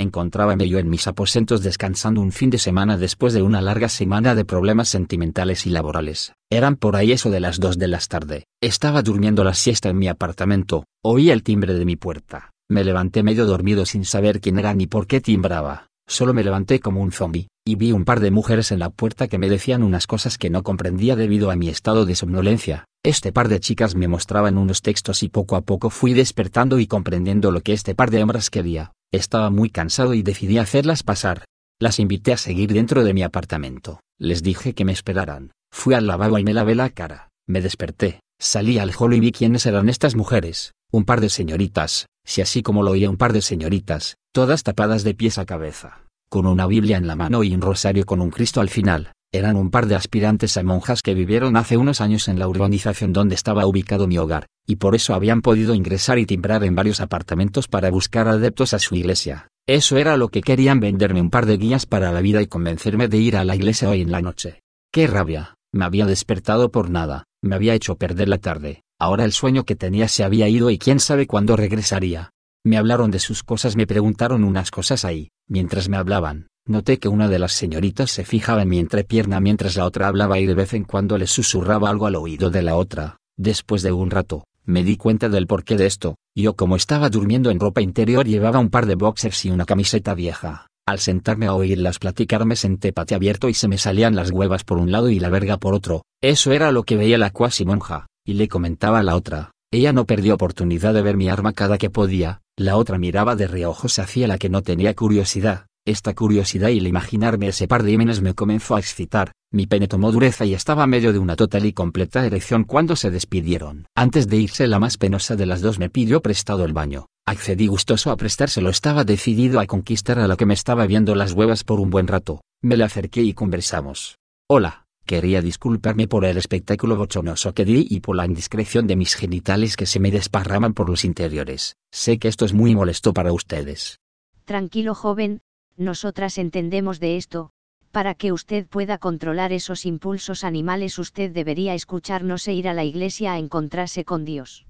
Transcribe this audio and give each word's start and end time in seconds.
Encontrábame 0.00 0.68
yo 0.68 0.78
en 0.78 0.88
mis 0.88 1.08
aposentos 1.08 1.64
descansando 1.64 2.20
un 2.20 2.30
fin 2.30 2.50
de 2.50 2.58
semana 2.58 2.96
después 2.96 3.34
de 3.34 3.42
una 3.42 3.60
larga 3.60 3.88
semana 3.88 4.36
de 4.36 4.44
problemas 4.44 4.88
sentimentales 4.88 5.66
y 5.66 5.70
laborales. 5.70 6.34
Eran 6.50 6.76
por 6.76 6.94
ahí 6.94 7.10
eso 7.10 7.30
de 7.30 7.40
las 7.40 7.58
dos 7.58 7.78
de 7.78 7.88
la 7.88 7.98
tarde. 7.98 8.44
Estaba 8.62 9.02
durmiendo 9.02 9.42
la 9.42 9.54
siesta 9.54 9.88
en 9.88 9.98
mi 9.98 10.06
apartamento, 10.06 10.84
oí 11.02 11.30
el 11.30 11.42
timbre 11.42 11.74
de 11.74 11.84
mi 11.84 11.96
puerta. 11.96 12.52
Me 12.70 12.84
levanté 12.84 13.24
medio 13.24 13.44
dormido 13.44 13.84
sin 13.86 14.04
saber 14.04 14.40
quién 14.40 14.60
era 14.60 14.72
ni 14.72 14.86
por 14.86 15.08
qué 15.08 15.20
timbraba. 15.20 15.88
Solo 16.06 16.32
me 16.32 16.44
levanté 16.44 16.78
como 16.78 17.02
un 17.02 17.10
zombi, 17.10 17.48
y 17.66 17.74
vi 17.74 17.90
un 17.90 18.04
par 18.04 18.20
de 18.20 18.30
mujeres 18.30 18.70
en 18.70 18.78
la 18.78 18.90
puerta 18.90 19.26
que 19.26 19.38
me 19.38 19.50
decían 19.50 19.82
unas 19.82 20.06
cosas 20.06 20.38
que 20.38 20.48
no 20.48 20.62
comprendía 20.62 21.16
debido 21.16 21.50
a 21.50 21.56
mi 21.56 21.68
estado 21.68 22.06
de 22.06 22.14
somnolencia. 22.14 22.84
Este 23.02 23.32
par 23.32 23.48
de 23.48 23.58
chicas 23.58 23.96
me 23.96 24.06
mostraban 24.06 24.58
unos 24.58 24.80
textos 24.80 25.24
y 25.24 25.28
poco 25.28 25.56
a 25.56 25.62
poco 25.62 25.90
fui 25.90 26.14
despertando 26.14 26.78
y 26.78 26.86
comprendiendo 26.86 27.50
lo 27.50 27.62
que 27.62 27.72
este 27.72 27.94
par 27.96 28.10
de 28.10 28.22
hombres 28.22 28.48
quería. 28.48 28.92
Estaba 29.12 29.48
muy 29.48 29.70
cansado 29.70 30.12
y 30.12 30.22
decidí 30.22 30.58
hacerlas 30.58 31.02
pasar. 31.02 31.44
Las 31.80 31.98
invité 31.98 32.34
a 32.34 32.36
seguir 32.36 32.74
dentro 32.74 33.04
de 33.04 33.14
mi 33.14 33.22
apartamento. 33.22 34.00
Les 34.18 34.42
dije 34.42 34.74
que 34.74 34.84
me 34.84 34.92
esperaran. 34.92 35.52
Fui 35.72 35.94
al 35.94 36.06
lavabo 36.06 36.38
y 36.38 36.44
me 36.44 36.52
lavé 36.52 36.74
la 36.74 36.90
cara. 36.90 37.30
Me 37.46 37.62
desperté, 37.62 38.20
salí 38.38 38.78
al 38.78 38.92
hall 38.98 39.14
y 39.14 39.20
vi 39.20 39.32
quiénes 39.32 39.64
eran 39.64 39.88
estas 39.88 40.14
mujeres. 40.14 40.72
Un 40.92 41.04
par 41.04 41.22
de 41.22 41.30
señoritas, 41.30 42.06
si 42.26 42.42
así 42.42 42.62
como 42.62 42.82
lo 42.82 42.90
oía 42.90 43.08
un 43.08 43.16
par 43.16 43.32
de 43.32 43.40
señoritas, 43.40 44.16
todas 44.32 44.62
tapadas 44.62 45.04
de 45.04 45.14
pies 45.14 45.38
a 45.38 45.46
cabeza, 45.46 46.02
con 46.28 46.46
una 46.46 46.66
Biblia 46.66 46.98
en 46.98 47.06
la 47.06 47.16
mano 47.16 47.44
y 47.44 47.54
un 47.54 47.62
rosario 47.62 48.04
con 48.04 48.20
un 48.20 48.30
Cristo 48.30 48.60
al 48.60 48.68
final. 48.68 49.12
Eran 49.32 49.56
un 49.56 49.70
par 49.70 49.86
de 49.86 49.94
aspirantes 49.94 50.56
a 50.56 50.62
monjas 50.62 51.02
que 51.02 51.14
vivieron 51.14 51.56
hace 51.56 51.76
unos 51.76 52.00
años 52.00 52.28
en 52.28 52.38
la 52.38 52.48
urbanización 52.48 53.12
donde 53.12 53.34
estaba 53.34 53.66
ubicado 53.66 54.06
mi 54.06 54.16
hogar, 54.16 54.46
y 54.68 54.76
por 54.76 54.94
eso 54.94 55.14
habían 55.14 55.40
podido 55.40 55.74
ingresar 55.74 56.18
y 56.18 56.26
timbrar 56.26 56.62
en 56.62 56.74
varios 56.74 57.00
apartamentos 57.00 57.66
para 57.66 57.90
buscar 57.90 58.28
adeptos 58.28 58.74
a 58.74 58.78
su 58.78 58.94
iglesia. 58.94 59.48
Eso 59.66 59.96
era 59.96 60.18
lo 60.18 60.28
que 60.28 60.42
querían 60.42 60.78
venderme 60.78 61.22
un 61.22 61.30
par 61.30 61.46
de 61.46 61.56
guías 61.56 61.86
para 61.86 62.12
la 62.12 62.20
vida 62.20 62.42
y 62.42 62.46
convencerme 62.46 63.08
de 63.08 63.16
ir 63.16 63.36
a 63.36 63.44
la 63.44 63.56
iglesia 63.56 63.88
hoy 63.88 64.02
en 64.02 64.12
la 64.12 64.20
noche. 64.20 64.60
¡Qué 64.92 65.06
rabia! 65.06 65.54
Me 65.72 65.86
había 65.86 66.04
despertado 66.04 66.70
por 66.70 66.90
nada, 66.90 67.24
me 67.42 67.54
había 67.56 67.74
hecho 67.74 67.96
perder 67.96 68.28
la 68.28 68.38
tarde, 68.38 68.82
ahora 69.00 69.24
el 69.24 69.32
sueño 69.32 69.64
que 69.64 69.74
tenía 69.74 70.06
se 70.06 70.22
había 70.22 70.48
ido 70.48 70.70
y 70.70 70.78
quién 70.78 71.00
sabe 71.00 71.26
cuándo 71.26 71.56
regresaría. 71.56 72.30
Me 72.64 72.76
hablaron 72.76 73.10
de 73.10 73.18
sus 73.18 73.42
cosas, 73.42 73.74
me 73.74 73.86
preguntaron 73.86 74.44
unas 74.44 74.70
cosas 74.70 75.04
ahí, 75.04 75.30
mientras 75.48 75.88
me 75.88 75.96
hablaban, 75.96 76.48
Noté 76.68 76.98
que 76.98 77.08
una 77.08 77.28
de 77.28 77.38
las 77.38 77.52
señoritas 77.52 78.10
se 78.10 78.26
fijaba 78.26 78.60
en 78.60 78.68
mi 78.68 78.78
entrepierna 78.78 79.40
mientras 79.40 79.76
la 79.76 79.86
otra 79.86 80.08
hablaba 80.08 80.38
y 80.38 80.44
de 80.44 80.52
vez 80.52 80.74
en 80.74 80.84
cuando 80.84 81.16
le 81.16 81.26
susurraba 81.26 81.88
algo 81.88 82.06
al 82.06 82.16
oído 82.16 82.50
de 82.50 82.60
la 82.60 82.76
otra. 82.76 83.16
Después 83.38 83.80
de 83.82 83.90
un 83.90 84.10
rato, 84.10 84.44
me 84.68 84.84
di 84.84 84.98
cuenta 84.98 85.30
del 85.30 85.46
porqué 85.46 85.76
de 85.76 85.86
esto. 85.86 86.16
Yo 86.36 86.54
como 86.54 86.76
estaba 86.76 87.08
durmiendo 87.08 87.50
en 87.50 87.58
ropa 87.58 87.80
interior 87.80 88.26
llevaba 88.26 88.58
un 88.58 88.68
par 88.68 88.84
de 88.84 88.96
boxers 88.96 89.46
y 89.46 89.50
una 89.50 89.64
camiseta 89.64 90.14
vieja. 90.14 90.66
Al 90.86 90.98
sentarme 90.98 91.46
a 91.46 91.54
oírlas 91.54 91.98
platicar 91.98 92.44
me 92.44 92.54
senté 92.54 92.92
pate 92.92 93.14
abierto 93.14 93.48
y 93.48 93.54
se 93.54 93.66
me 93.66 93.78
salían 93.78 94.14
las 94.14 94.30
huevas 94.30 94.64
por 94.64 94.76
un 94.76 94.92
lado 94.92 95.08
y 95.08 95.20
la 95.20 95.30
verga 95.30 95.56
por 95.56 95.74
otro. 95.74 96.02
Eso 96.22 96.52
era 96.52 96.70
lo 96.70 96.82
que 96.82 96.96
veía 96.96 97.16
la 97.16 97.30
cuasi 97.30 97.64
monja, 97.64 98.06
y 98.26 98.34
le 98.34 98.48
comentaba 98.48 98.98
a 98.98 99.02
la 99.02 99.16
otra. 99.16 99.52
Ella 99.70 99.94
no 99.94 100.04
perdió 100.04 100.34
oportunidad 100.34 100.92
de 100.92 101.02
ver 101.02 101.16
mi 101.16 101.30
arma 101.30 101.54
cada 101.54 101.78
que 101.78 101.88
podía, 101.88 102.42
la 102.56 102.76
otra 102.76 102.98
miraba 102.98 103.36
de 103.36 103.46
reojo 103.46 103.88
se 103.88 104.02
hacía 104.02 104.28
la 104.28 104.36
que 104.36 104.50
no 104.50 104.62
tenía 104.62 104.94
curiosidad, 104.94 105.66
esta 105.86 106.14
curiosidad 106.14 106.68
y 106.68 106.78
el 106.78 106.86
imaginarme 106.86 107.48
ese 107.48 107.68
par 107.68 107.84
de 107.84 107.92
ímenes 107.92 108.20
me 108.20 108.34
comenzó 108.34 108.76
a 108.76 108.80
excitar, 108.80 109.32
mi 109.50 109.66
pene 109.66 109.88
tomó 109.88 110.12
dureza 110.12 110.44
y 110.44 110.52
estaba 110.52 110.86
medio 110.86 111.12
de 111.12 111.18
una 111.18 111.34
total 111.34 111.64
y 111.64 111.72
completa 111.72 112.26
erección 112.26 112.64
cuando 112.64 112.96
se 112.96 113.10
despidieron. 113.10 113.86
Antes 113.94 114.28
de 114.28 114.36
irse 114.36 114.66
la 114.66 114.78
más 114.78 114.98
penosa 114.98 115.36
de 115.36 115.46
las 115.46 115.62
dos 115.62 115.78
me 115.78 115.88
pidió 115.88 116.20
prestado 116.20 116.66
el 116.66 116.74
baño. 116.74 117.06
Accedí 117.26 117.66
gustoso 117.66 118.10
a 118.10 118.16
prestárselo, 118.16 118.68
estaba 118.68 119.04
decidido 119.04 119.58
a 119.60 119.66
conquistar 119.66 120.18
a 120.18 120.28
la 120.28 120.36
que 120.36 120.44
me 120.44 120.54
estaba 120.54 120.86
viendo 120.86 121.14
las 121.14 121.32
huevas 121.32 121.64
por 121.64 121.80
un 121.80 121.88
buen 121.88 122.08
rato. 122.08 122.42
Me 122.62 122.76
le 122.76 122.84
acerqué 122.84 123.22
y 123.22 123.32
conversamos. 123.32 124.18
Hola, 124.48 124.84
quería 125.06 125.40
disculparme 125.40 126.08
por 126.08 126.26
el 126.26 126.36
espectáculo 126.36 126.96
bochonoso 126.96 127.54
que 127.54 127.64
di 127.64 127.86
y 127.88 128.00
por 128.00 128.16
la 128.16 128.26
indiscreción 128.26 128.86
de 128.86 128.96
mis 128.96 129.14
genitales 129.14 129.76
que 129.76 129.86
se 129.86 129.98
me 129.98 130.10
desparraman 130.10 130.74
por 130.74 130.90
los 130.90 131.06
interiores. 131.06 131.76
Sé 131.90 132.18
que 132.18 132.28
esto 132.28 132.44
es 132.44 132.52
muy 132.52 132.74
molesto 132.74 133.14
para 133.14 133.32
ustedes. 133.32 133.98
Tranquilo 134.44 134.94
joven, 134.94 135.40
nosotras 135.76 136.36
entendemos 136.36 137.00
de 137.00 137.16
esto, 137.16 137.52
para 137.98 138.14
que 138.14 138.30
usted 138.30 138.68
pueda 138.68 138.98
controlar 138.98 139.52
esos 139.52 139.84
impulsos 139.84 140.44
animales 140.44 141.00
usted 141.00 141.32
debería 141.32 141.74
escucharnos 141.74 142.46
e 142.46 142.52
ir 142.52 142.68
a 142.68 142.72
la 142.72 142.84
iglesia 142.84 143.32
a 143.32 143.40
encontrarse 143.40 144.04
con 144.04 144.24
Dios. 144.24 144.68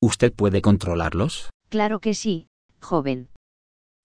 ¿Usted 0.00 0.32
puede 0.32 0.62
controlarlos? 0.62 1.50
Claro 1.68 2.00
que 2.00 2.14
sí, 2.14 2.46
joven. 2.80 3.28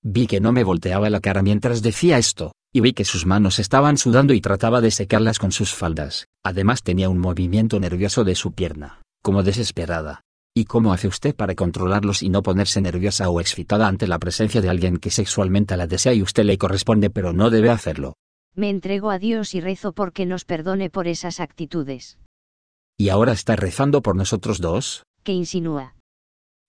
Vi 0.04 0.28
que 0.28 0.42
no 0.42 0.52
me 0.52 0.66
volteaba 0.66 1.10
la 1.10 1.22
cara 1.22 1.42
mientras 1.42 1.82
decía 1.82 2.18
esto, 2.18 2.52
y 2.74 2.82
vi 2.82 2.92
que 2.92 3.06
sus 3.06 3.26
manos 3.26 3.58
estaban 3.58 3.96
sudando 3.96 4.34
y 4.34 4.42
trataba 4.42 4.82
de 4.82 4.92
secarlas 4.92 5.40
con 5.40 5.54
sus 5.54 5.74
faldas. 5.74 6.26
Además 6.44 6.84
tenía 6.84 7.08
un 7.08 7.20
movimiento 7.20 7.80
nervioso 7.80 8.26
de 8.26 8.36
su 8.36 8.52
pierna, 8.52 9.02
como 9.24 9.44
desesperada. 9.44 10.24
¿Y 10.54 10.66
cómo 10.66 10.92
hace 10.92 11.08
usted 11.08 11.34
para 11.34 11.56
controlarlos 11.56 12.22
y 12.22 12.28
no 12.28 12.44
ponerse 12.44 12.82
nerviosa 12.82 13.30
o 13.30 13.40
excitada 13.40 13.88
ante 13.88 14.08
la 14.08 14.20
presencia 14.20 14.60
de 14.60 14.68
alguien 14.68 14.98
que 14.98 15.10
sexualmente 15.10 15.78
la 15.78 15.88
desea 15.88 16.14
y 16.14 16.22
usted 16.22 16.44
le 16.44 16.58
corresponde 16.58 17.10
pero 17.10 17.32
no 17.32 17.50
debe 17.50 17.70
hacerlo? 17.70 18.18
Me 18.56 18.70
entrego 18.70 19.12
a 19.12 19.20
Dios 19.20 19.56
y 19.56 19.62
rezo 19.62 19.94
porque 19.94 20.26
nos 20.26 20.44
perdone 20.44 20.90
por 20.90 21.08
esas 21.08 21.40
actitudes. 21.40 22.18
¿Y 22.98 23.10
ahora 23.10 23.32
está 23.32 23.56
rezando 23.56 24.02
por 24.02 24.16
nosotros 24.16 24.60
dos? 24.60 25.04
¿Qué 25.24 25.32
insinúa? 25.32 25.96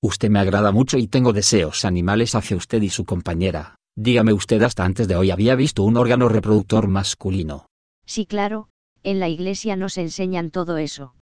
Usted 0.03 0.31
me 0.31 0.39
agrada 0.39 0.73
mucho 0.73 0.99
y 0.99 1.09
tengo 1.09 1.33
deseos 1.33 1.85
animales 1.85 2.35
hacia 2.35 2.57
usted 2.57 2.83
y 2.83 2.89
su 2.89 3.05
compañera. 3.05 3.77
Dígame 3.97 4.33
usted 4.33 4.63
hasta 4.63 4.85
antes 4.85 5.09
de 5.09 5.17
hoy 5.17 5.31
había 5.31 5.55
visto 5.55 5.83
un 5.83 5.97
órgano 5.97 6.29
reproductor 6.29 6.89
masculino. 6.89 7.67
Sí, 8.07 8.27
claro, 8.27 8.69
en 9.03 9.21
la 9.21 9.29
iglesia 9.29 9.77
nos 9.77 9.99
enseñan 9.99 10.51
todo 10.51 10.79
eso. 10.79 11.15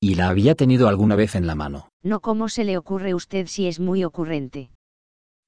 ¿Y 0.00 0.16
la 0.16 0.28
había 0.28 0.54
tenido 0.54 0.88
alguna 0.88 1.14
vez 1.14 1.36
en 1.36 1.46
la 1.46 1.54
mano? 1.54 1.88
No, 2.02 2.20
¿cómo 2.20 2.48
se 2.48 2.64
le 2.64 2.76
ocurre 2.76 3.14
usted 3.14 3.46
si 3.46 3.68
es 3.68 3.78
muy 3.78 4.02
ocurrente? 4.02 4.70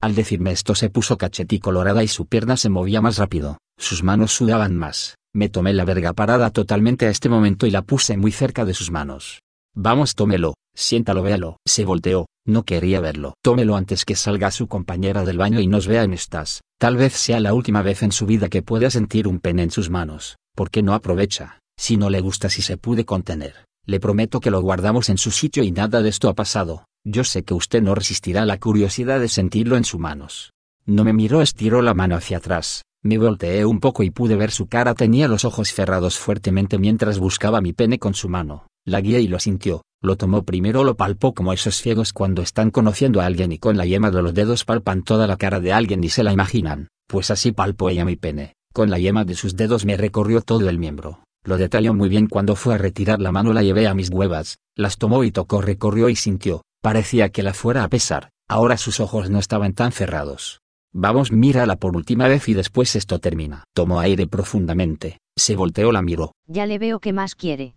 Al 0.05 0.13
decirme 0.13 0.51
esto 0.51 0.75
se 0.75 0.91
puso 0.91 1.17
cachetí 1.17 1.57
colorada 1.57 2.03
y 2.03 2.07
su 2.07 2.27
pierna 2.27 2.57
se 2.57 2.69
movía 2.69 3.01
más 3.01 3.17
rápido, 3.17 3.57
sus 3.75 4.03
manos 4.03 4.33
sudaban 4.33 4.75
más. 4.75 5.15
Me 5.33 5.49
tomé 5.49 5.73
la 5.73 5.83
verga 5.83 6.13
parada 6.13 6.51
totalmente 6.51 7.07
a 7.07 7.09
este 7.09 7.27
momento 7.27 7.65
y 7.65 7.71
la 7.71 7.81
puse 7.81 8.15
muy 8.15 8.31
cerca 8.31 8.65
de 8.65 8.75
sus 8.75 8.91
manos. 8.91 9.41
Vamos, 9.73 10.13
tómelo, 10.13 10.53
siéntalo, 10.75 11.23
véalo. 11.23 11.57
Se 11.65 11.85
volteó, 11.85 12.27
no 12.45 12.61
quería 12.65 12.99
verlo. 12.99 13.33
Tómelo 13.41 13.75
antes 13.75 14.05
que 14.05 14.15
salga 14.15 14.51
su 14.51 14.67
compañera 14.67 15.25
del 15.25 15.39
baño 15.39 15.59
y 15.59 15.65
nos 15.65 15.87
vea 15.87 16.03
en 16.03 16.13
estas. 16.13 16.61
Tal 16.79 16.97
vez 16.97 17.13
sea 17.13 17.39
la 17.39 17.55
última 17.55 17.81
vez 17.81 18.03
en 18.03 18.11
su 18.11 18.27
vida 18.27 18.47
que 18.47 18.61
pueda 18.61 18.91
sentir 18.91 19.27
un 19.27 19.39
pene 19.39 19.63
en 19.63 19.71
sus 19.71 19.89
manos. 19.89 20.35
¿Por 20.55 20.69
qué 20.69 20.83
no 20.83 20.93
aprovecha? 20.93 21.57
Si 21.79 21.97
no 21.97 22.11
le 22.11 22.21
gusta 22.21 22.51
si 22.51 22.61
se 22.61 22.77
puede 22.77 23.05
contener. 23.05 23.65
Le 23.87 23.99
prometo 23.99 24.39
que 24.39 24.51
lo 24.51 24.61
guardamos 24.61 25.09
en 25.09 25.17
su 25.17 25.31
sitio 25.31 25.63
y 25.63 25.71
nada 25.71 26.03
de 26.03 26.09
esto 26.09 26.29
ha 26.29 26.35
pasado. 26.35 26.85
Yo 27.07 27.23
sé 27.23 27.43
que 27.43 27.53
usted 27.53 27.83
no 27.83 27.93
resistirá 27.93 28.47
la 28.47 28.59
curiosidad 28.59 29.19
de 29.19 29.27
sentirlo 29.27 29.77
en 29.77 29.85
sus 29.85 29.99
manos. 29.99 30.53
No 30.87 31.03
me 31.03 31.13
miró, 31.13 31.43
estiró 31.43 31.83
la 31.83 31.93
mano 31.93 32.15
hacia 32.15 32.37
atrás. 32.37 32.81
Me 33.03 33.19
volteé 33.19 33.63
un 33.63 33.79
poco 33.79 34.01
y 34.01 34.09
pude 34.09 34.35
ver 34.35 34.49
su 34.49 34.65
cara. 34.65 34.95
Tenía 34.95 35.27
los 35.27 35.45
ojos 35.45 35.71
cerrados 35.71 36.17
fuertemente 36.17 36.79
mientras 36.79 37.19
buscaba 37.19 37.61
mi 37.61 37.73
pene 37.73 37.99
con 37.99 38.15
su 38.15 38.27
mano. 38.27 38.65
La 38.85 39.01
guía 39.01 39.19
y 39.19 39.27
lo 39.27 39.37
sintió. 39.37 39.83
Lo 40.01 40.15
tomó 40.15 40.41
primero, 40.41 40.83
lo 40.83 40.95
palpó 40.95 41.35
como 41.35 41.53
esos 41.53 41.75
ciegos 41.75 42.11
cuando 42.11 42.41
están 42.41 42.71
conociendo 42.71 43.21
a 43.21 43.27
alguien 43.27 43.51
y 43.51 43.59
con 43.59 43.77
la 43.77 43.85
yema 43.85 44.09
de 44.09 44.23
los 44.23 44.33
dedos 44.33 44.65
palpan 44.65 45.03
toda 45.03 45.27
la 45.27 45.37
cara 45.37 45.59
de 45.59 45.73
alguien 45.73 46.03
y 46.03 46.09
se 46.09 46.23
la 46.23 46.33
imaginan. 46.33 46.87
Pues 47.07 47.29
así 47.29 47.51
palpó 47.51 47.91
ella 47.91 48.03
mi 48.03 48.15
pene. 48.15 48.55
Con 48.73 48.89
la 48.89 48.97
yema 48.97 49.25
de 49.25 49.35
sus 49.35 49.55
dedos 49.55 49.85
me 49.85 49.95
recorrió 49.95 50.41
todo 50.41 50.67
el 50.69 50.79
miembro. 50.79 51.19
Lo 51.43 51.57
detalló 51.57 51.93
muy 51.93 52.09
bien 52.09 52.25
cuando 52.25 52.55
fue 52.55 52.73
a 52.73 52.79
retirar 52.79 53.21
la 53.21 53.31
mano 53.31 53.53
la 53.53 53.61
llevé 53.61 53.87
a 53.87 53.93
mis 53.93 54.09
huevas, 54.09 54.57
las 54.75 54.97
tomó 54.97 55.23
y 55.23 55.29
tocó 55.29 55.61
recorrió 55.61 56.09
y 56.09 56.15
sintió, 56.15 56.63
parecía 56.85 57.29
que 57.29 57.41
la 57.41 57.55
fuera 57.55 57.83
a 57.83 57.89
pesar, 57.89 58.29
ahora 58.47 58.77
sus 58.77 58.99
ojos 58.99 59.31
no 59.31 59.39
estaban 59.39 59.73
tan 59.73 59.91
cerrados. 59.91 60.61
Vamos 60.93 61.31
mírala 61.31 61.77
por 61.77 61.95
última 61.95 62.27
vez 62.27 62.47
y 62.47 62.53
después 62.53 62.95
esto 62.95 63.17
termina. 63.17 63.63
Tomó 63.73 64.01
aire 64.01 64.27
profundamente, 64.27 65.17
se 65.35 65.55
volteó 65.55 65.91
la 65.91 66.03
miró. 66.03 66.33
Ya 66.45 66.67
le 66.67 66.77
veo 66.77 66.99
que 66.99 67.11
más 67.11 67.33
quiere. 67.33 67.73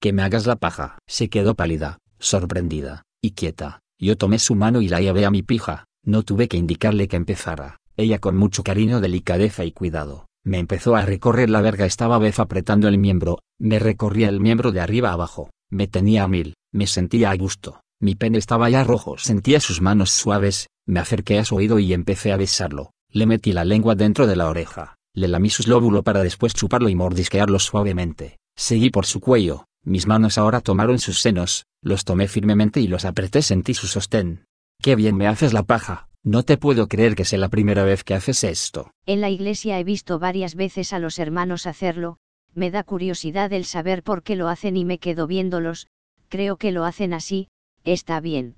Que 0.00 0.12
me 0.12 0.24
hagas 0.24 0.46
la 0.46 0.56
paja. 0.56 0.98
Se 1.06 1.28
quedó 1.28 1.54
pálida, 1.54 1.98
sorprendida, 2.18 3.04
y 3.22 3.34
quieta. 3.34 3.78
Yo 4.00 4.16
tomé 4.16 4.40
su 4.40 4.56
mano 4.56 4.80
y 4.80 4.88
la 4.88 5.00
llevé 5.00 5.24
a 5.26 5.30
mi 5.30 5.44
pija, 5.44 5.84
no 6.04 6.24
tuve 6.24 6.48
que 6.48 6.56
indicarle 6.56 7.06
que 7.06 7.14
empezara. 7.14 7.76
Ella 7.96 8.18
con 8.18 8.36
mucho 8.36 8.64
cariño, 8.64 9.00
delicadeza 9.00 9.64
y 9.64 9.70
cuidado, 9.70 10.26
me 10.42 10.58
empezó 10.58 10.96
a 10.96 11.06
recorrer 11.06 11.50
la 11.50 11.60
verga, 11.60 11.86
estaba 11.86 12.18
vez 12.18 12.40
apretando 12.40 12.88
el 12.88 12.98
miembro, 12.98 13.38
me 13.60 13.78
recorría 13.78 14.28
el 14.28 14.40
miembro 14.40 14.72
de 14.72 14.80
arriba 14.80 15.12
abajo, 15.12 15.50
me 15.70 15.86
tenía 15.86 16.24
a 16.24 16.28
mil, 16.28 16.54
me 16.72 16.88
sentía 16.88 17.30
a 17.30 17.36
gusto, 17.36 17.80
mi 18.04 18.14
pene 18.14 18.38
estaba 18.38 18.68
ya 18.68 18.84
rojo, 18.84 19.16
sentía 19.18 19.58
sus 19.60 19.80
manos 19.80 20.10
suaves, 20.10 20.68
me 20.86 21.00
acerqué 21.00 21.38
a 21.38 21.44
su 21.44 21.56
oído 21.56 21.78
y 21.78 21.94
empecé 21.94 22.32
a 22.32 22.36
besarlo, 22.36 22.90
le 23.10 23.26
metí 23.26 23.52
la 23.52 23.64
lengua 23.64 23.94
dentro 23.94 24.26
de 24.26 24.36
la 24.36 24.48
oreja, 24.48 24.96
le 25.14 25.26
lamí 25.26 25.48
su 25.48 25.68
lóbulo 25.68 26.02
para 26.02 26.22
después 26.22 26.52
chuparlo 26.54 26.90
y 26.90 26.94
mordisquearlo 26.94 27.58
suavemente, 27.58 28.36
seguí 28.54 28.90
por 28.90 29.06
su 29.06 29.20
cuello, 29.20 29.64
mis 29.82 30.06
manos 30.06 30.38
ahora 30.38 30.60
tomaron 30.60 30.98
sus 30.98 31.20
senos, 31.20 31.64
los 31.82 32.04
tomé 32.04 32.28
firmemente 32.28 32.80
y 32.80 32.88
los 32.88 33.04
apreté, 33.04 33.42
sentí 33.42 33.74
su 33.74 33.86
sostén. 33.86 34.44
Qué 34.82 34.96
bien 34.96 35.16
me 35.16 35.26
haces 35.26 35.52
la 35.52 35.62
paja, 35.62 36.08
No 36.22 36.42
te 36.42 36.56
puedo 36.56 36.88
creer 36.88 37.14
que 37.14 37.26
sea 37.26 37.38
la 37.38 37.50
primera 37.50 37.84
vez 37.84 38.02
que 38.02 38.14
haces 38.14 38.44
esto. 38.44 38.90
En 39.04 39.20
la 39.20 39.28
iglesia 39.28 39.78
he 39.78 39.84
visto 39.84 40.18
varias 40.18 40.54
veces 40.54 40.94
a 40.94 40.98
los 40.98 41.18
hermanos 41.18 41.66
hacerlo, 41.66 42.16
me 42.54 42.70
da 42.70 42.82
curiosidad 42.82 43.52
el 43.52 43.66
saber 43.66 44.02
por 44.02 44.22
qué 44.22 44.34
lo 44.34 44.48
hacen 44.48 44.76
y 44.76 44.86
me 44.86 44.98
quedo 44.98 45.26
viéndolos, 45.26 45.86
creo 46.28 46.56
que 46.56 46.72
lo 46.72 46.84
hacen 46.84 47.12
así, 47.12 47.48
está 47.84 48.20
bien. 48.20 48.56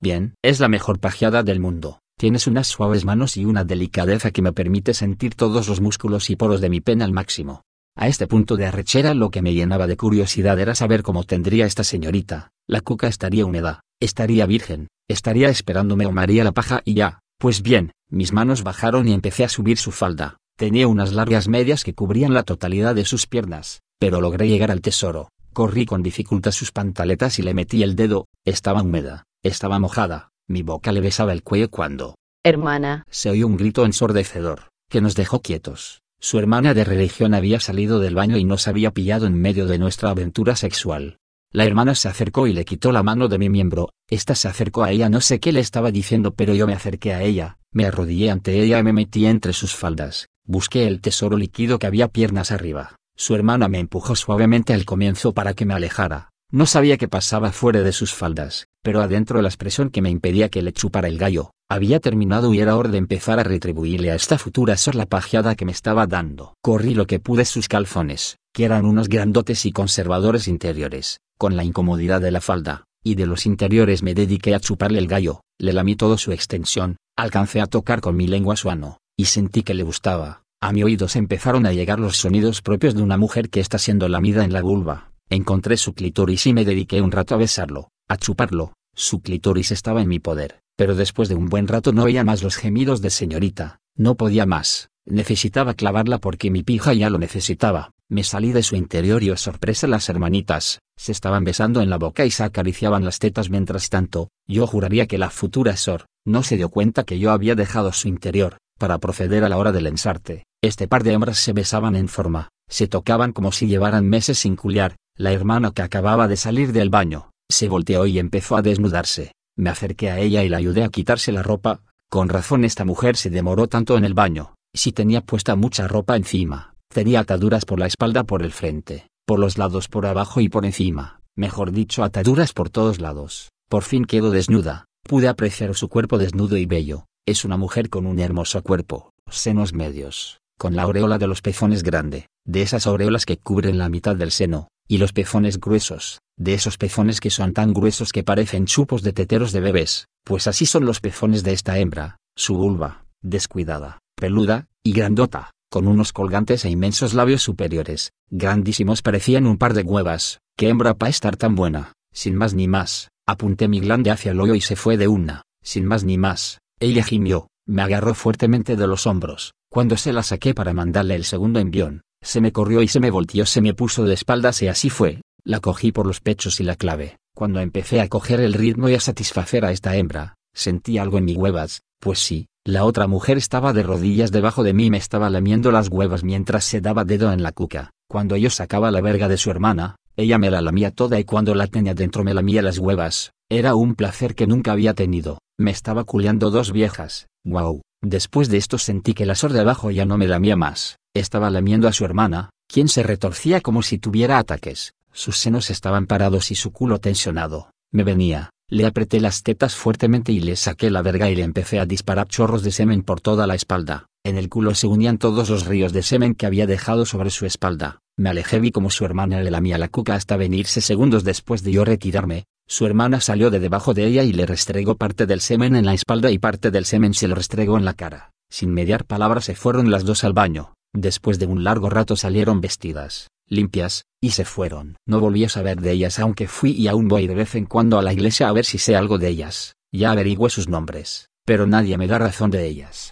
Bien, 0.00 0.34
es 0.42 0.60
la 0.60 0.68
mejor 0.68 0.98
pajeada 0.98 1.42
del 1.42 1.60
mundo. 1.60 2.00
Tienes 2.18 2.46
unas 2.46 2.66
suaves 2.66 3.04
manos 3.04 3.36
y 3.36 3.44
una 3.44 3.64
delicadeza 3.64 4.30
que 4.30 4.42
me 4.42 4.52
permite 4.52 4.92
sentir 4.92 5.34
todos 5.34 5.68
los 5.68 5.80
músculos 5.80 6.28
y 6.30 6.36
poros 6.36 6.60
de 6.60 6.68
mi 6.68 6.80
pena 6.80 7.04
al 7.04 7.12
máximo. 7.12 7.62
A 7.96 8.08
este 8.08 8.26
punto 8.26 8.56
de 8.56 8.66
arrechera 8.66 9.14
lo 9.14 9.30
que 9.30 9.42
me 9.42 9.54
llenaba 9.54 9.86
de 9.86 9.96
curiosidad 9.96 10.58
era 10.58 10.74
saber 10.74 11.02
cómo 11.02 11.24
tendría 11.24 11.66
esta 11.66 11.84
señorita, 11.84 12.50
la 12.66 12.80
cuca 12.80 13.08
estaría 13.08 13.44
húmeda, 13.44 13.80
estaría 14.00 14.46
virgen, 14.46 14.88
estaría 15.08 15.48
esperándome 15.48 16.06
o 16.06 16.12
maría 16.12 16.44
la 16.44 16.52
paja 16.52 16.82
y 16.84 16.94
ya, 16.94 17.20
pues 17.38 17.62
bien, 17.62 17.92
mis 18.10 18.32
manos 18.32 18.62
bajaron 18.62 19.08
y 19.08 19.12
empecé 19.12 19.44
a 19.44 19.48
subir 19.48 19.76
su 19.78 19.90
falda, 19.90 20.36
tenía 20.56 20.88
unas 20.88 21.12
largas 21.12 21.48
medias 21.48 21.84
que 21.84 21.94
cubrían 21.94 22.32
la 22.32 22.42
totalidad 22.42 22.94
de 22.94 23.04
sus 23.04 23.26
piernas, 23.26 23.82
pero 23.98 24.20
logré 24.20 24.46
llegar 24.48 24.70
al 24.70 24.82
tesoro, 24.82 25.28
corrí 25.52 25.86
con 25.86 26.02
dificultad 26.02 26.52
sus 26.52 26.72
pantaletas 26.72 27.38
y 27.38 27.42
le 27.42 27.54
metí 27.54 27.82
el 27.82 27.96
dedo, 27.96 28.26
estaba 28.44 28.82
húmeda, 28.82 29.24
estaba 29.42 29.78
mojada, 29.78 30.30
mi 30.48 30.62
boca 30.62 30.92
le 30.92 31.00
besaba 31.00 31.32
el 31.32 31.42
cuello 31.42 31.70
cuando... 31.70 32.16
Hermana. 32.42 33.04
Se 33.10 33.30
oyó 33.30 33.46
un 33.46 33.56
grito 33.56 33.84
ensordecedor, 33.84 34.68
que 34.88 35.00
nos 35.00 35.14
dejó 35.14 35.42
quietos. 35.42 36.00
Su 36.18 36.38
hermana 36.38 36.74
de 36.74 36.84
religión 36.84 37.34
había 37.34 37.60
salido 37.60 37.98
del 37.98 38.14
baño 38.14 38.36
y 38.36 38.44
nos 38.44 38.68
había 38.68 38.90
pillado 38.90 39.26
en 39.26 39.34
medio 39.34 39.66
de 39.66 39.78
nuestra 39.78 40.10
aventura 40.10 40.56
sexual. 40.56 41.18
La 41.52 41.64
hermana 41.64 41.94
se 41.94 42.08
acercó 42.08 42.46
y 42.46 42.52
le 42.52 42.64
quitó 42.64 42.92
la 42.92 43.02
mano 43.02 43.26
de 43.28 43.38
mi 43.38 43.48
miembro, 43.48 43.90
esta 44.08 44.34
se 44.34 44.46
acercó 44.46 44.84
a 44.84 44.92
ella 44.92 45.08
no 45.08 45.20
sé 45.20 45.40
qué 45.40 45.50
le 45.50 45.60
estaba 45.60 45.90
diciendo 45.90 46.32
pero 46.34 46.54
yo 46.54 46.66
me 46.66 46.74
acerqué 46.74 47.12
a 47.12 47.22
ella, 47.22 47.58
me 47.72 47.86
arrodillé 47.86 48.30
ante 48.30 48.62
ella 48.62 48.78
y 48.78 48.82
me 48.84 48.92
metí 48.92 49.26
entre 49.26 49.52
sus 49.52 49.74
faldas, 49.74 50.28
busqué 50.44 50.86
el 50.86 51.00
tesoro 51.00 51.36
líquido 51.36 51.78
que 51.78 51.88
había 51.88 52.08
piernas 52.08 52.52
arriba. 52.52 52.96
Su 53.20 53.34
hermana 53.34 53.68
me 53.68 53.80
empujó 53.80 54.16
suavemente 54.16 54.72
al 54.72 54.86
comienzo 54.86 55.34
para 55.34 55.52
que 55.52 55.66
me 55.66 55.74
alejara, 55.74 56.30
no 56.50 56.64
sabía 56.64 56.96
qué 56.96 57.06
pasaba 57.06 57.52
fuera 57.52 57.82
de 57.82 57.92
sus 57.92 58.14
faldas, 58.14 58.66
pero 58.82 59.02
adentro 59.02 59.42
la 59.42 59.50
expresión 59.50 59.90
que 59.90 60.00
me 60.00 60.08
impedía 60.08 60.48
que 60.48 60.62
le 60.62 60.72
chupara 60.72 61.06
el 61.06 61.18
gallo, 61.18 61.50
había 61.68 62.00
terminado 62.00 62.54
y 62.54 62.60
era 62.60 62.76
hora 62.76 62.88
de 62.88 62.96
empezar 62.96 63.38
a 63.38 63.42
retribuirle 63.42 64.10
a 64.10 64.14
esta 64.14 64.38
futura 64.38 64.78
sor 64.78 64.94
la 64.94 65.04
pajeada 65.04 65.54
que 65.54 65.66
me 65.66 65.72
estaba 65.72 66.06
dando. 66.06 66.54
Corrí 66.62 66.94
lo 66.94 67.06
que 67.06 67.20
pude 67.20 67.44
sus 67.44 67.68
calzones, 67.68 68.38
que 68.54 68.64
eran 68.64 68.86
unos 68.86 69.10
grandotes 69.10 69.66
y 69.66 69.72
conservadores 69.72 70.48
interiores, 70.48 71.20
con 71.36 71.56
la 71.56 71.64
incomodidad 71.64 72.22
de 72.22 72.30
la 72.30 72.40
falda, 72.40 72.84
y 73.04 73.16
de 73.16 73.26
los 73.26 73.44
interiores 73.44 74.02
me 74.02 74.14
dediqué 74.14 74.54
a 74.54 74.60
chuparle 74.60 74.98
el 74.98 75.08
gallo, 75.08 75.42
le 75.58 75.74
lamí 75.74 75.94
toda 75.94 76.16
su 76.16 76.32
extensión, 76.32 76.96
alcancé 77.18 77.60
a 77.60 77.66
tocar 77.66 78.00
con 78.00 78.16
mi 78.16 78.26
lengua 78.26 78.56
su 78.56 78.70
ano, 78.70 78.96
y 79.14 79.26
sentí 79.26 79.62
que 79.62 79.74
le 79.74 79.82
gustaba. 79.82 80.40
A 80.62 80.72
mi 80.72 80.82
oído 80.82 81.08
se 81.08 81.18
empezaron 81.18 81.64
a 81.64 81.72
llegar 81.72 81.98
los 81.98 82.18
sonidos 82.18 82.60
propios 82.60 82.94
de 82.94 83.02
una 83.02 83.16
mujer 83.16 83.48
que 83.48 83.60
está 83.60 83.78
siendo 83.78 84.08
lamida 84.08 84.44
en 84.44 84.52
la 84.52 84.60
vulva. 84.60 85.10
Encontré 85.30 85.78
su 85.78 85.94
clítoris 85.94 86.46
y 86.46 86.52
me 86.52 86.66
dediqué 86.66 87.00
un 87.00 87.12
rato 87.12 87.34
a 87.34 87.38
besarlo, 87.38 87.88
a 88.08 88.18
chuparlo. 88.18 88.74
Su 88.94 89.22
clítoris 89.22 89.70
estaba 89.70 90.02
en 90.02 90.08
mi 90.08 90.18
poder, 90.18 90.60
pero 90.76 90.94
después 90.94 91.30
de 91.30 91.34
un 91.34 91.46
buen 91.46 91.66
rato 91.66 91.92
no 91.92 92.02
oía 92.02 92.24
más 92.24 92.42
los 92.42 92.56
gemidos 92.56 93.00
de 93.00 93.08
señorita, 93.08 93.78
no 93.96 94.16
podía 94.16 94.44
más, 94.44 94.90
necesitaba 95.06 95.72
clavarla 95.72 96.18
porque 96.18 96.50
mi 96.50 96.62
pija 96.62 96.92
ya 96.92 97.08
lo 97.08 97.16
necesitaba. 97.16 97.92
Me 98.10 98.22
salí 98.22 98.52
de 98.52 98.62
su 98.62 98.76
interior 98.76 99.22
y 99.22 99.30
oh 99.30 99.38
sorpresa 99.38 99.86
las 99.86 100.10
hermanitas, 100.10 100.80
se 100.98 101.12
estaban 101.12 101.44
besando 101.44 101.80
en 101.80 101.88
la 101.88 101.96
boca 101.96 102.26
y 102.26 102.30
se 102.30 102.42
acariciaban 102.42 103.04
las 103.04 103.18
tetas 103.18 103.48
mientras 103.48 103.88
tanto, 103.88 104.28
yo 104.46 104.66
juraría 104.66 105.06
que 105.06 105.16
la 105.16 105.30
futura 105.30 105.76
Sor, 105.76 106.04
no 106.26 106.42
se 106.42 106.58
dio 106.58 106.68
cuenta 106.68 107.04
que 107.04 107.18
yo 107.18 107.30
había 107.30 107.54
dejado 107.54 107.92
su 107.92 108.08
interior, 108.08 108.58
para 108.78 108.98
proceder 108.98 109.44
a 109.44 109.48
la 109.48 109.56
hora 109.56 109.72
del 109.72 109.86
ensarte. 109.86 110.44
Este 110.62 110.86
par 110.86 111.04
de 111.04 111.12
hembras 111.12 111.38
se 111.38 111.54
besaban 111.54 111.96
en 111.96 112.08
forma, 112.08 112.50
se 112.68 112.86
tocaban 112.86 113.32
como 113.32 113.50
si 113.50 113.66
llevaran 113.66 114.06
meses 114.06 114.40
sin 114.40 114.56
culiar, 114.56 114.96
la 115.16 115.32
hermana 115.32 115.70
que 115.70 115.80
acababa 115.80 116.28
de 116.28 116.36
salir 116.36 116.72
del 116.72 116.90
baño, 116.90 117.30
se 117.48 117.68
volteó 117.68 118.04
y 118.04 118.18
empezó 118.18 118.56
a 118.56 118.62
desnudarse. 118.62 119.32
Me 119.56 119.70
acerqué 119.70 120.10
a 120.10 120.18
ella 120.18 120.44
y 120.44 120.50
la 120.50 120.58
ayudé 120.58 120.84
a 120.84 120.90
quitarse 120.90 121.32
la 121.32 121.42
ropa. 121.42 121.80
Con 122.10 122.28
razón 122.28 122.64
esta 122.64 122.84
mujer 122.84 123.16
se 123.16 123.30
demoró 123.30 123.68
tanto 123.68 123.96
en 123.96 124.04
el 124.04 124.14
baño. 124.14 124.54
Si 124.74 124.92
tenía 124.92 125.22
puesta 125.22 125.56
mucha 125.56 125.88
ropa 125.88 126.16
encima, 126.16 126.74
tenía 126.88 127.20
ataduras 127.20 127.64
por 127.64 127.78
la 127.78 127.86
espalda 127.86 128.24
por 128.24 128.42
el 128.42 128.52
frente, 128.52 129.08
por 129.26 129.38
los 129.38 129.56
lados 129.56 129.88
por 129.88 130.06
abajo 130.06 130.40
y 130.40 130.48
por 130.48 130.66
encima, 130.66 131.20
mejor 131.36 131.72
dicho 131.72 132.04
ataduras 132.04 132.52
por 132.52 132.68
todos 132.68 133.00
lados. 133.00 133.50
Por 133.68 133.82
fin 133.82 134.04
quedó 134.04 134.30
desnuda, 134.30 134.86
pude 135.04 135.28
apreciar 135.28 135.74
su 135.74 135.88
cuerpo 135.88 136.18
desnudo 136.18 136.56
y 136.56 136.66
bello. 136.66 137.06
Es 137.26 137.44
una 137.44 137.56
mujer 137.56 137.90
con 137.90 138.06
un 138.06 138.18
hermoso 138.18 138.62
cuerpo, 138.62 139.12
senos 139.28 139.72
medios, 139.72 140.39
con 140.60 140.76
la 140.76 140.82
aureola 140.82 141.16
de 141.16 141.26
los 141.26 141.40
pezones 141.40 141.82
grande, 141.82 142.26
de 142.44 142.60
esas 142.60 142.86
aureolas 142.86 143.24
que 143.24 143.38
cubren 143.38 143.78
la 143.78 143.88
mitad 143.88 144.14
del 144.14 144.30
seno, 144.30 144.68
y 144.86 144.98
los 144.98 145.14
pezones 145.14 145.58
gruesos, 145.58 146.20
de 146.36 146.52
esos 146.52 146.76
pezones 146.76 147.18
que 147.18 147.30
son 147.30 147.54
tan 147.54 147.72
gruesos 147.72 148.12
que 148.12 148.24
parecen 148.24 148.66
chupos 148.66 149.02
de 149.02 149.14
teteros 149.14 149.52
de 149.52 149.60
bebés, 149.60 150.08
pues 150.22 150.46
así 150.46 150.66
son 150.66 150.84
los 150.84 151.00
pezones 151.00 151.44
de 151.44 151.54
esta 151.54 151.78
hembra, 151.78 152.18
su 152.36 152.58
vulva, 152.58 153.06
descuidada, 153.22 154.00
peluda, 154.16 154.66
y 154.84 154.92
grandota, 154.92 155.50
con 155.70 155.88
unos 155.88 156.12
colgantes 156.12 156.66
e 156.66 156.70
inmensos 156.70 157.14
labios 157.14 157.40
superiores, 157.40 158.12
grandísimos 158.28 159.00
parecían 159.00 159.46
un 159.46 159.56
par 159.56 159.72
de 159.72 159.80
huevas, 159.80 160.40
qué 160.58 160.68
hembra 160.68 160.92
para 160.92 161.08
estar 161.08 161.38
tan 161.38 161.54
buena, 161.54 161.94
sin 162.12 162.36
más 162.36 162.52
ni 162.52 162.68
más, 162.68 163.08
apunté 163.26 163.66
mi 163.66 163.80
glande 163.80 164.10
hacia 164.10 164.32
el 164.32 164.40
hoyo 164.42 164.54
y 164.54 164.60
se 164.60 164.76
fue 164.76 164.98
de 164.98 165.08
una, 165.08 165.40
sin 165.62 165.86
más 165.86 166.04
ni 166.04 166.18
más, 166.18 166.58
ella 166.80 167.02
gimió, 167.02 167.48
me 167.66 167.80
agarró 167.80 168.12
fuertemente 168.12 168.76
de 168.76 168.86
los 168.86 169.06
hombros, 169.06 169.52
cuando 169.72 169.96
se 169.96 170.12
la 170.12 170.24
saqué 170.24 170.52
para 170.52 170.74
mandarle 170.74 171.14
el 171.14 171.24
segundo 171.24 171.60
envión, 171.60 172.02
se 172.20 172.40
me 172.40 172.52
corrió 172.52 172.82
y 172.82 172.88
se 172.88 172.98
me 172.98 173.10
volteó, 173.10 173.46
se 173.46 173.60
me 173.60 173.72
puso 173.72 174.04
de 174.04 174.14
espaldas 174.14 174.60
y 174.62 174.68
así 174.68 174.90
fue. 174.90 175.22
La 175.44 175.60
cogí 175.60 175.92
por 175.92 176.06
los 176.06 176.20
pechos 176.20 176.60
y 176.60 176.64
la 176.64 176.74
clave. 176.74 177.16
Cuando 177.34 177.60
empecé 177.60 178.00
a 178.00 178.08
coger 178.08 178.40
el 178.40 178.52
ritmo 178.52 178.88
y 178.88 178.94
a 178.94 179.00
satisfacer 179.00 179.64
a 179.64 179.70
esta 179.70 179.96
hembra, 179.96 180.34
sentí 180.52 180.98
algo 180.98 181.18
en 181.18 181.24
mis 181.24 181.36
huevas, 181.36 181.82
pues 182.00 182.18
sí, 182.18 182.48
la 182.66 182.84
otra 182.84 183.06
mujer 183.06 183.38
estaba 183.38 183.72
de 183.72 183.84
rodillas 183.84 184.32
debajo 184.32 184.64
de 184.64 184.74
mí 184.74 184.86
y 184.86 184.90
me 184.90 184.98
estaba 184.98 185.30
lamiendo 185.30 185.70
las 185.70 185.88
huevas 185.88 186.24
mientras 186.24 186.64
se 186.64 186.80
daba 186.80 187.04
dedo 187.04 187.32
en 187.32 187.42
la 187.42 187.52
cuca. 187.52 187.90
Cuando 188.08 188.36
yo 188.36 188.50
sacaba 188.50 188.90
la 188.90 189.00
verga 189.00 189.28
de 189.28 189.38
su 189.38 189.50
hermana, 189.50 189.96
ella 190.16 190.36
me 190.36 190.50
la 190.50 190.60
lamía 190.60 190.90
toda 190.90 191.18
y 191.20 191.24
cuando 191.24 191.54
la 191.54 191.68
tenía 191.68 191.94
dentro 191.94 192.24
me 192.24 192.34
lamía 192.34 192.60
las 192.60 192.78
huevas. 192.78 193.32
Era 193.48 193.76
un 193.76 193.94
placer 193.94 194.34
que 194.34 194.46
nunca 194.46 194.72
había 194.72 194.94
tenido. 194.94 195.38
Me 195.58 195.70
estaba 195.70 196.04
culeando 196.04 196.50
dos 196.50 196.72
viejas. 196.72 197.28
Wow. 197.44 197.82
Después 198.02 198.48
de 198.48 198.56
esto 198.56 198.78
sentí 198.78 199.12
que 199.12 199.26
la 199.26 199.34
sor 199.34 199.52
de 199.52 199.60
abajo 199.60 199.90
ya 199.90 200.06
no 200.06 200.16
me 200.16 200.26
lamía 200.26 200.56
más. 200.56 200.98
Estaba 201.14 201.50
lamiendo 201.50 201.86
a 201.86 201.92
su 201.92 202.04
hermana, 202.04 202.50
quien 202.66 202.88
se 202.88 203.02
retorcía 203.02 203.60
como 203.60 203.82
si 203.82 203.98
tuviera 203.98 204.38
ataques, 204.38 204.94
sus 205.12 205.36
senos 205.36 205.70
estaban 205.70 206.06
parados 206.06 206.50
y 206.50 206.54
su 206.54 206.72
culo 206.72 206.98
tensionado. 206.98 207.70
Me 207.92 208.04
venía, 208.04 208.50
le 208.68 208.86
apreté 208.86 209.20
las 209.20 209.42
tetas 209.42 209.74
fuertemente 209.74 210.32
y 210.32 210.40
le 210.40 210.56
saqué 210.56 210.90
la 210.90 211.02
verga 211.02 211.28
y 211.28 211.34
le 211.34 211.42
empecé 211.42 211.80
a 211.80 211.86
disparar 211.86 212.28
chorros 212.28 212.62
de 212.62 212.70
semen 212.70 213.02
por 213.02 213.20
toda 213.20 213.46
la 213.46 213.56
espalda. 213.56 214.06
En 214.24 214.38
el 214.38 214.48
culo 214.48 214.74
se 214.74 214.86
unían 214.86 215.18
todos 215.18 215.50
los 215.50 215.66
ríos 215.66 215.92
de 215.92 216.02
semen 216.02 216.34
que 216.34 216.46
había 216.46 216.66
dejado 216.66 217.06
sobre 217.06 217.30
su 217.30 217.46
espalda. 217.46 217.98
Me 218.16 218.30
alejé 218.30 218.60
vi 218.60 218.70
como 218.70 218.90
su 218.90 219.04
hermana 219.04 219.40
le 219.40 219.50
lamía 219.50 219.78
la 219.78 219.88
cuca 219.88 220.14
hasta 220.14 220.36
venirse 220.36 220.80
segundos 220.80 221.24
después 221.24 221.64
de 221.64 221.72
yo 221.72 221.84
retirarme. 221.84 222.44
Su 222.70 222.86
hermana 222.86 223.20
salió 223.20 223.50
de 223.50 223.58
debajo 223.58 223.94
de 223.94 224.06
ella 224.06 224.22
y 224.22 224.32
le 224.32 224.46
restregó 224.46 224.94
parte 224.94 225.26
del 225.26 225.40
semen 225.40 225.74
en 225.74 225.84
la 225.84 225.92
espalda 225.92 226.30
y 226.30 226.38
parte 226.38 226.70
del 226.70 226.84
semen 226.84 227.14
se 227.14 227.26
lo 227.26 227.34
restregó 227.34 227.76
en 227.76 227.84
la 227.84 227.94
cara. 227.94 228.30
Sin 228.48 228.72
mediar 228.72 229.06
palabras 229.06 229.46
se 229.46 229.56
fueron 229.56 229.90
las 229.90 230.04
dos 230.04 230.22
al 230.22 230.34
baño. 230.34 230.74
Después 230.94 231.40
de 231.40 231.46
un 231.46 231.64
largo 231.64 231.90
rato 231.90 232.14
salieron 232.14 232.60
vestidas, 232.60 233.26
limpias, 233.48 234.04
y 234.20 234.30
se 234.30 234.44
fueron. 234.44 234.96
No 235.04 235.18
volví 235.18 235.44
a 235.44 235.48
saber 235.48 235.80
de 235.80 235.90
ellas 235.90 236.20
aunque 236.20 236.46
fui 236.46 236.70
y 236.70 236.86
aún 236.86 237.08
voy 237.08 237.26
de 237.26 237.34
vez 237.34 237.56
en 237.56 237.66
cuando 237.66 237.98
a 237.98 238.02
la 238.02 238.12
iglesia 238.12 238.48
a 238.48 238.52
ver 238.52 238.64
si 238.64 238.78
sé 238.78 238.94
algo 238.94 239.18
de 239.18 239.26
ellas. 239.26 239.74
Ya 239.90 240.12
averigüé 240.12 240.48
sus 240.48 240.68
nombres, 240.68 241.28
pero 241.44 241.66
nadie 241.66 241.98
me 241.98 242.06
da 242.06 242.18
razón 242.18 242.52
de 242.52 242.68
ellas. 242.68 243.08